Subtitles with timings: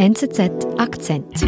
[0.00, 0.40] NZZ
[0.78, 1.42] Akzent.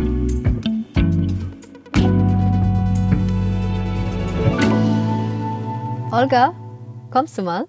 [6.13, 6.53] Olga,
[7.11, 7.65] kommst du mal?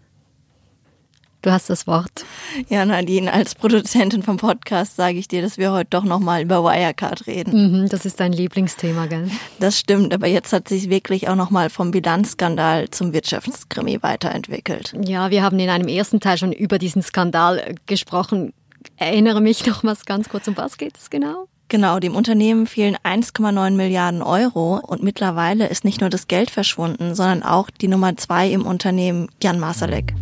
[1.41, 2.25] Du hast das Wort.
[2.67, 6.63] Ja, Nadine, als Produzentin vom Podcast sage ich dir, dass wir heute doch nochmal über
[6.63, 7.81] Wirecard reden.
[7.83, 9.29] Mhm, das ist dein Lieblingsthema, gell?
[9.59, 14.93] Das stimmt, aber jetzt hat sich wirklich auch nochmal vom Bilanzskandal zum Wirtschaftskrimi weiterentwickelt.
[15.01, 18.53] Ja, wir haben in einem ersten Teil schon über diesen Skandal gesprochen.
[18.97, 21.47] Erinnere mich nochmals ganz kurz, um was geht es genau?
[21.69, 27.15] Genau, dem Unternehmen fehlen 1,9 Milliarden Euro und mittlerweile ist nicht nur das Geld verschwunden,
[27.15, 30.13] sondern auch die Nummer zwei im Unternehmen, Jan Masalek.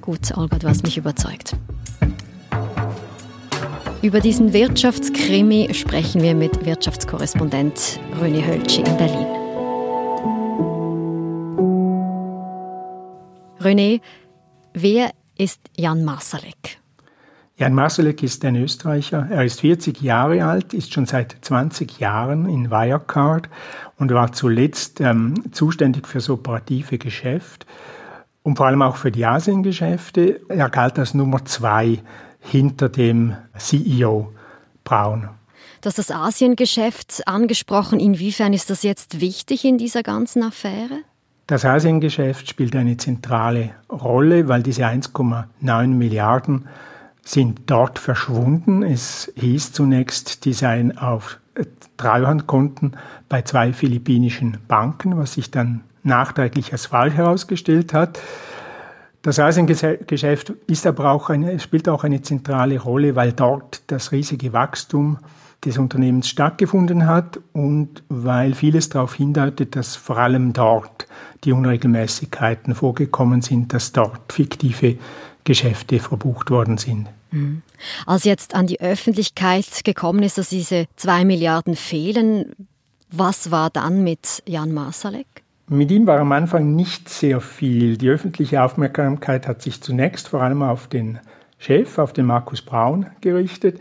[0.00, 1.56] Gut, Olga, du hast mich überzeugt.
[4.00, 9.26] Über diesen Wirtschaftskrimi sprechen wir mit Wirtschaftskorrespondent René Hölschi in Berlin.
[13.60, 14.00] René,
[14.72, 16.78] wer ist Jan Masalek?
[17.58, 19.28] Jan Masalek ist ein Österreicher.
[19.30, 23.48] Er ist 40 Jahre alt, ist schon seit 20 Jahren in Wirecard
[23.96, 27.64] und war zuletzt ähm, zuständig für das operative Geschäft
[28.42, 30.42] und vor allem auch für die Asiengeschäfte.
[30.50, 32.00] Er galt als Nummer zwei
[32.40, 34.34] hinter dem CEO
[34.84, 35.30] Braun.
[35.80, 38.00] Du hast das Asiengeschäft angesprochen.
[38.00, 41.00] Inwiefern ist das jetzt wichtig in dieser ganzen Affäre?
[41.46, 46.68] Das Asiengeschäft spielt eine zentrale Rolle, weil diese 1,9 Milliarden
[47.26, 48.82] sind dort verschwunden.
[48.82, 51.38] Es hieß zunächst, die seien auf
[51.96, 52.96] Treuhandkonten
[53.28, 58.20] bei zwei philippinischen Banken, was sich dann nachträglich als falsch herausgestellt hat.
[59.22, 64.52] Das Asiengeschäft ist aber auch eine, spielt auch eine zentrale Rolle, weil dort das riesige
[64.52, 65.18] Wachstum
[65.64, 71.08] des Unternehmens stattgefunden hat und weil vieles darauf hindeutet, dass vor allem dort
[71.42, 74.96] die Unregelmäßigkeiten vorgekommen sind, dass dort fiktive
[75.46, 77.08] Geschäfte verbucht worden sind.
[77.30, 77.62] Mhm.
[78.04, 82.52] Als jetzt an die Öffentlichkeit gekommen ist, dass diese zwei Milliarden fehlen,
[83.10, 85.26] was war dann mit Jan Masalek?
[85.68, 87.96] Mit ihm war am Anfang nicht sehr viel.
[87.96, 91.18] Die öffentliche Aufmerksamkeit hat sich zunächst vor allem auf den
[91.58, 93.80] Chef, auf den Markus Braun gerichtet.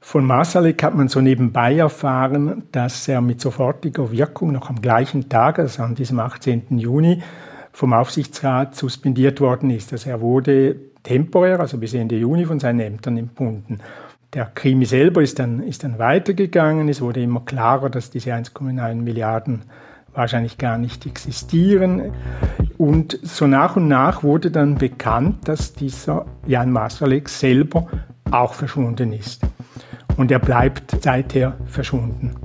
[0.00, 5.28] Von Masalek hat man so nebenbei erfahren, dass er mit sofortiger Wirkung noch am gleichen
[5.28, 6.78] Tag, also an diesem 18.
[6.78, 7.22] Juni,
[7.74, 9.92] vom Aufsichtsrat suspendiert worden ist.
[9.92, 13.80] Also er wurde temporär, also bis Ende Juni, von seinen Ämtern entbunden.
[14.32, 16.88] Der Krimi selber ist dann, ist dann weitergegangen.
[16.88, 19.62] Es wurde immer klarer, dass diese 1,9 Milliarden
[20.12, 22.12] wahrscheinlich gar nicht existieren.
[22.78, 27.88] Und so nach und nach wurde dann bekannt, dass dieser Jan Masalek selber
[28.30, 29.42] auch verschwunden ist.
[30.16, 32.36] Und er bleibt seither verschwunden.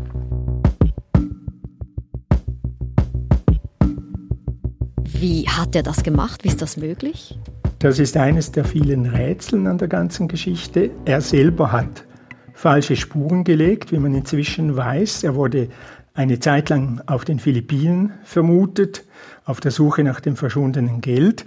[5.20, 6.46] Wie hat er das gemacht?
[6.46, 7.38] Wie ist das möglich?
[7.80, 10.92] Das ist eines der vielen Rätseln an der ganzen Geschichte.
[11.04, 12.06] Er selber hat
[12.54, 15.26] falsche Spuren gelegt, wie man inzwischen weiß.
[15.26, 15.68] Er wurde
[16.14, 19.04] eine Zeit lang auf den Philippinen vermutet,
[19.44, 21.46] auf der Suche nach dem verschwundenen Geld.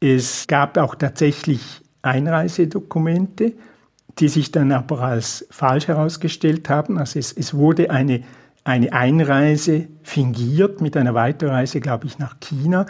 [0.00, 3.54] Es gab auch tatsächlich Einreisedokumente,
[4.18, 6.98] die sich dann aber als falsch herausgestellt haben.
[6.98, 8.24] Also es, es wurde eine,
[8.64, 12.86] eine Einreise fingiert mit einer Weiterreise, glaube ich, nach China.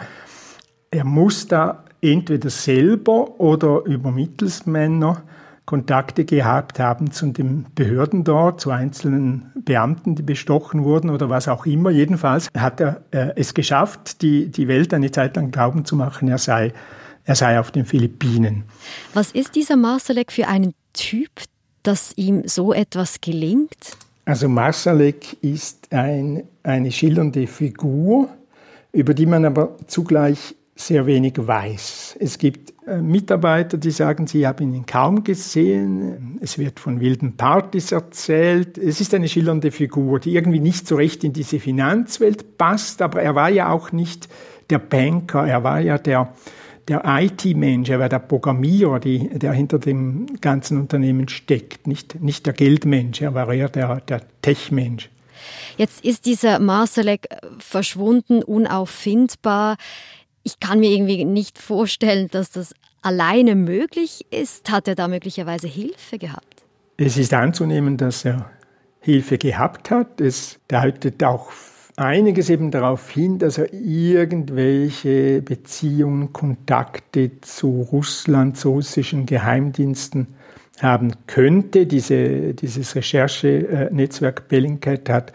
[0.91, 5.23] Er muss da entweder selber oder über Mittelsmänner
[5.65, 11.47] Kontakte gehabt haben zu den Behörden dort, zu einzelnen Beamten, die bestochen wurden oder was
[11.47, 11.91] auch immer.
[11.91, 16.27] Jedenfalls hat er äh, es geschafft, die, die Welt eine Zeit lang glauben zu machen,
[16.27, 16.73] er sei,
[17.23, 18.65] er sei auf den Philippinen.
[19.13, 21.29] Was ist dieser Marsalek für einen Typ,
[21.83, 23.95] dass ihm so etwas gelingt?
[24.25, 28.29] Also Marsalek ist ein, eine schildernde Figur,
[28.91, 32.17] über die man aber zugleich sehr wenig weiß.
[32.19, 36.39] Es gibt äh, Mitarbeiter, die sagen, sie haben ihn kaum gesehen.
[36.41, 38.77] Es wird von wilden Partys erzählt.
[38.77, 43.21] Es ist eine schillernde Figur, die irgendwie nicht so recht in diese Finanzwelt passt, aber
[43.21, 44.27] er war ja auch nicht
[44.69, 46.33] der Banker, er war ja der,
[46.87, 52.45] der IT-Mensch, er war der Programmierer, die, der hinter dem ganzen Unternehmen steckt, nicht, nicht
[52.45, 55.09] der Geldmensch, er war eher der, der Tech-Mensch.
[55.77, 57.27] Jetzt ist dieser Marsalek
[57.59, 59.77] verschwunden, unauffindbar
[60.43, 64.71] ich kann mir irgendwie nicht vorstellen, dass das alleine möglich ist.
[64.71, 66.63] Hat er da möglicherweise Hilfe gehabt?
[66.97, 68.49] Es ist anzunehmen, dass er
[68.99, 70.21] Hilfe gehabt hat.
[70.21, 71.51] Es deutet auch
[72.01, 80.27] einiges eben darauf hin, dass er irgendwelche Beziehungen, Kontakte zu Russland, zu russischen Geheimdiensten
[80.81, 81.85] haben könnte.
[81.85, 85.33] Diese, dieses Recherchenetzwerk Bellingcat hat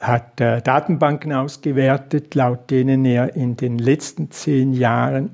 [0.00, 5.30] hat äh, Datenbanken ausgewertet, laut denen er in den letzten zehn Jahren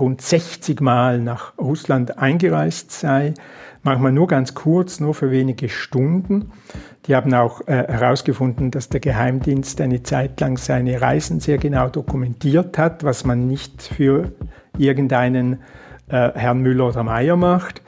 [0.00, 3.34] rund 60 Mal nach Russland eingereist sei,
[3.82, 6.50] manchmal nur ganz kurz, nur für wenige Stunden.
[7.06, 11.88] Die haben auch äh, herausgefunden, dass der Geheimdienst eine Zeit lang seine Reisen sehr genau
[11.88, 14.32] dokumentiert hat, was man nicht für
[14.78, 15.60] irgendeinen
[16.08, 17.82] äh, Herrn Müller oder Meyer macht.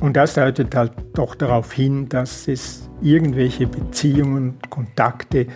[0.00, 5.46] Und das deutet halt doch darauf hin, dass es irgendwelche Beziehungen, Kontakte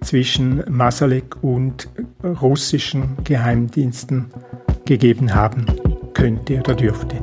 [0.00, 1.88] zwischen Masalek und
[2.22, 4.26] russischen Geheimdiensten
[4.88, 5.66] gegeben haben
[6.14, 7.16] könnte oder dürfte.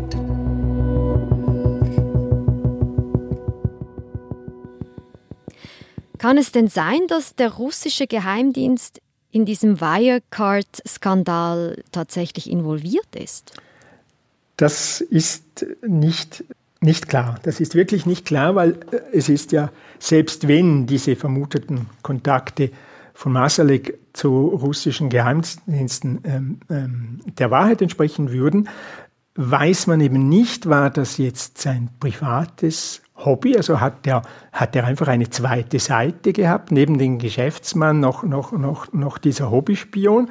[6.19, 9.01] Kann es denn sein, dass der russische Geheimdienst
[9.31, 13.53] in diesem Wirecard-Skandal tatsächlich involviert ist?
[14.57, 16.45] Das ist nicht,
[16.81, 17.39] nicht klar.
[17.43, 22.69] Das ist wirklich nicht klar, weil äh, es ist ja, selbst wenn diese vermuteten Kontakte
[23.13, 28.69] von Masalek zu russischen Geheimdiensten ähm, ähm, der Wahrheit entsprechen würden,
[29.35, 34.21] weiß man eben nicht, war das jetzt sein privates Hobby, also hat er,
[34.51, 39.51] hat er einfach eine zweite Seite gehabt, neben dem Geschäftsmann noch, noch, noch, noch dieser
[39.51, 40.29] Hobbyspion,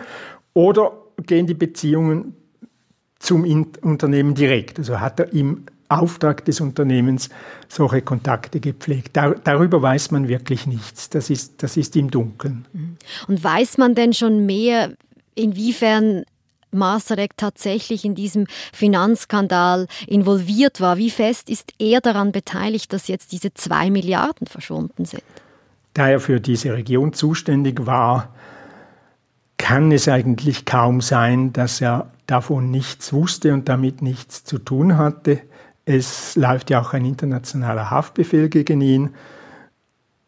[0.54, 0.92] oder
[1.26, 2.34] gehen die Beziehungen
[3.18, 3.44] zum
[3.82, 7.28] Unternehmen direkt, also hat er im Auftrag des Unternehmens
[7.68, 9.16] solche Kontakte gepflegt.
[9.16, 11.10] Dar darüber weiß man wirklich nichts.
[11.10, 12.66] Das ist, das ist im Dunkeln.
[12.72, 12.96] Mhm.
[13.28, 14.92] Und weiß man denn schon mehr,
[15.34, 16.24] inwiefern
[16.74, 20.98] Masterek tatsächlich in diesem Finanzskandal involviert war?
[20.98, 25.22] Wie fest ist er daran beteiligt, dass jetzt diese zwei Milliarden verschwunden sind?
[25.94, 28.34] Da er für diese Region zuständig war,
[29.56, 34.98] kann es eigentlich kaum sein, dass er davon nichts wusste und damit nichts zu tun
[34.98, 35.40] hatte.
[35.86, 39.10] Es läuft ja auch ein internationaler Haftbefehl gegen ihn.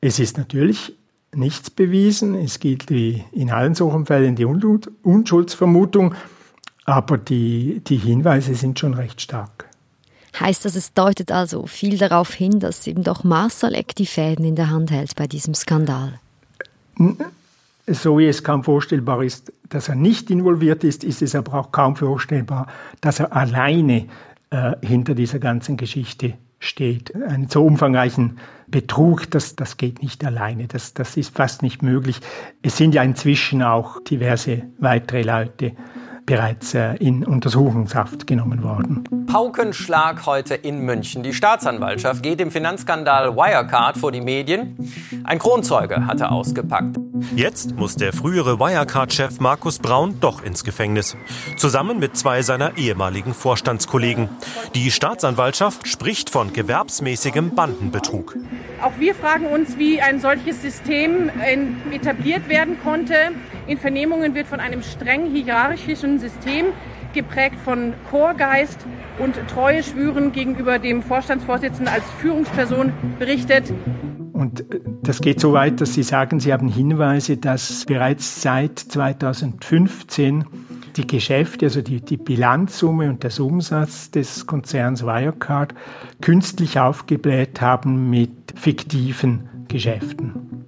[0.00, 0.94] Es ist natürlich
[1.34, 2.34] nichts bewiesen.
[2.34, 6.14] Es gilt wie in allen solchen Fällen die Unschuldsvermutung.
[6.84, 9.66] Aber die, die Hinweise sind schon recht stark.
[10.38, 14.54] Heißt das, es deutet also viel darauf hin, dass eben doch Marsalek die Fäden in
[14.54, 16.20] der Hand hält bei diesem Skandal?
[17.86, 21.72] So wie es kaum vorstellbar ist, dass er nicht involviert ist, ist es aber auch
[21.72, 22.66] kaum vorstellbar,
[23.00, 24.06] dass er alleine
[24.50, 27.14] äh, hinter dieser ganzen Geschichte steht.
[27.14, 30.66] Einen so umfangreichen Betrug, das, das geht nicht alleine.
[30.66, 32.20] Das, das ist fast nicht möglich.
[32.62, 35.72] Es sind ja inzwischen auch diverse weitere Leute
[36.26, 39.04] bereits äh, in Untersuchungshaft genommen worden.
[39.26, 41.22] Paukenschlag heute in München.
[41.22, 44.76] Die Staatsanwaltschaft geht im Finanzskandal Wirecard vor die Medien.
[45.24, 46.98] Ein Kronzeuge hatte ausgepackt.
[47.34, 51.16] Jetzt muss der frühere Wirecard-Chef Markus Braun doch ins Gefängnis.
[51.56, 54.28] Zusammen mit zwei seiner ehemaligen Vorstandskollegen.
[54.74, 58.36] Die Staatsanwaltschaft spricht von gewerbsmäßigem Bandenbetrug.
[58.82, 61.30] Auch wir fragen uns, wie ein solches System
[61.90, 63.14] etabliert werden konnte.
[63.66, 66.66] In Vernehmungen wird von einem streng hierarchischen System
[67.14, 68.86] geprägt von Chorgeist
[69.18, 73.72] und Treue schwüren gegenüber dem Vorstandsvorsitzenden als Führungsperson berichtet.
[74.32, 78.78] Und äh, das geht so weit, dass Sie sagen, Sie haben Hinweise, dass bereits seit
[78.78, 80.44] 2015
[80.96, 85.74] die Geschäfte, also die, die Bilanzsumme und das Umsatz des Konzerns Wirecard
[86.20, 90.64] künstlich aufgebläht haben mit fiktiven Geschäften.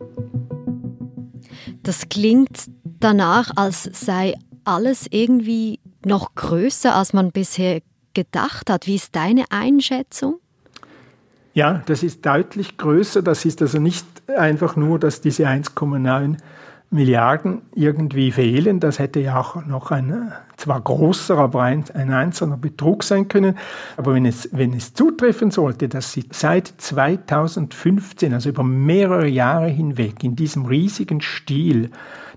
[1.83, 2.67] Das klingt
[3.01, 4.35] danach, als sei
[4.69, 7.81] alles irgendwie noch größer, als man bisher
[8.15, 8.87] gedacht hat.
[8.87, 10.41] Wie ist deine Einschätzung?
[11.55, 13.23] Ja, das ist deutlich größer.
[13.23, 16.37] Das ist also nicht einfach nur, dass diese 1,9
[16.91, 18.81] Milliarden irgendwie fehlen.
[18.81, 23.57] Das hätte ja auch noch ein zwar großer, aber ein, ein einzelner Betrug sein können.
[23.97, 29.69] Aber wenn es, wenn es zutreffen sollte, dass sie seit 2015, also über mehrere Jahre
[29.69, 31.91] hinweg, in diesem riesigen Stil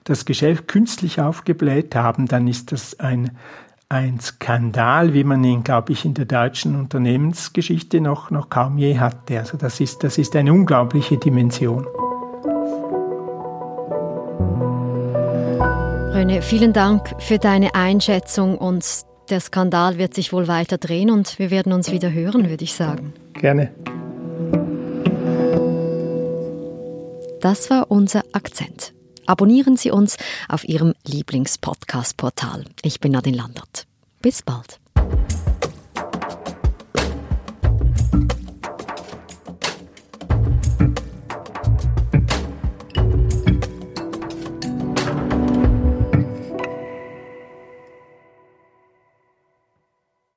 [0.03, 3.31] das Geschäft künstlich aufgebläht haben, dann ist das ein,
[3.87, 8.99] ein Skandal, wie man ihn, glaube ich, in der deutschen Unternehmensgeschichte noch, noch kaum je
[8.99, 9.39] hatte.
[9.39, 11.87] Also das ist, das ist eine unglaubliche Dimension.
[16.13, 18.85] Röne, vielen Dank für deine Einschätzung und
[19.29, 22.73] der Skandal wird sich wohl weiter drehen und wir werden uns wieder hören, würde ich
[22.73, 23.13] sagen.
[23.33, 23.71] Gerne.
[27.39, 28.93] Das war unser Akzent.
[29.25, 30.17] Abonnieren Sie uns
[30.49, 32.65] auf Ihrem Lieblingspodcast-Portal.
[32.83, 33.87] Ich bin Nadine Landert.
[34.21, 34.81] Bis bald.